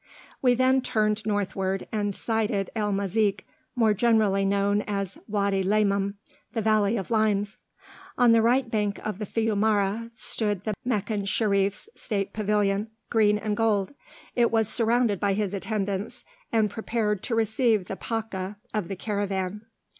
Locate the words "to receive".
17.21-17.85